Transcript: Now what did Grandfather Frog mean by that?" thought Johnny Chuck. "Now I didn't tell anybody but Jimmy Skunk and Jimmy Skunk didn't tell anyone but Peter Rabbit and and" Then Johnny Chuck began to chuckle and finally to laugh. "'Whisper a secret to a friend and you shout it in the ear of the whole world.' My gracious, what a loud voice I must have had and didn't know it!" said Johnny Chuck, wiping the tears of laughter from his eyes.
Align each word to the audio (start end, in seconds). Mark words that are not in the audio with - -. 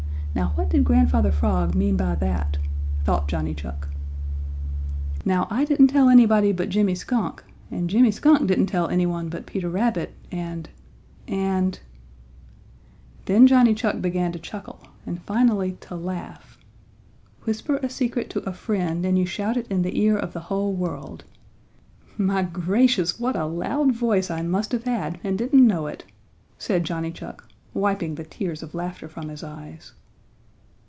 Now 0.33 0.53
what 0.55 0.69
did 0.69 0.85
Grandfather 0.85 1.29
Frog 1.31 1.75
mean 1.75 1.97
by 1.97 2.15
that?" 2.15 2.57
thought 3.03 3.27
Johnny 3.27 3.53
Chuck. 3.53 3.89
"Now 5.25 5.45
I 5.51 5.65
didn't 5.65 5.87
tell 5.89 6.07
anybody 6.07 6.53
but 6.53 6.69
Jimmy 6.69 6.95
Skunk 6.95 7.43
and 7.69 7.89
Jimmy 7.89 8.11
Skunk 8.11 8.47
didn't 8.47 8.67
tell 8.67 8.87
anyone 8.87 9.27
but 9.27 9.45
Peter 9.45 9.67
Rabbit 9.69 10.13
and 10.31 10.69
and" 11.27 11.81
Then 13.25 13.45
Johnny 13.45 13.75
Chuck 13.75 13.99
began 14.01 14.31
to 14.31 14.39
chuckle 14.39 14.79
and 15.05 15.21
finally 15.21 15.73
to 15.81 15.95
laugh. 15.97 16.57
"'Whisper 17.43 17.75
a 17.83 17.89
secret 17.89 18.29
to 18.29 18.39
a 18.49 18.53
friend 18.53 19.05
and 19.05 19.19
you 19.19 19.25
shout 19.25 19.57
it 19.57 19.67
in 19.67 19.81
the 19.81 19.99
ear 19.99 20.15
of 20.15 20.31
the 20.31 20.39
whole 20.47 20.71
world.' 20.71 21.25
My 22.17 22.41
gracious, 22.41 23.19
what 23.19 23.35
a 23.35 23.45
loud 23.45 23.91
voice 23.93 24.31
I 24.31 24.43
must 24.43 24.71
have 24.71 24.85
had 24.85 25.19
and 25.25 25.37
didn't 25.37 25.67
know 25.67 25.87
it!" 25.87 26.05
said 26.57 26.85
Johnny 26.85 27.11
Chuck, 27.11 27.49
wiping 27.73 28.15
the 28.15 28.23
tears 28.23 28.63
of 28.63 28.73
laughter 28.73 29.09
from 29.09 29.27
his 29.27 29.43
eyes. 29.43 29.91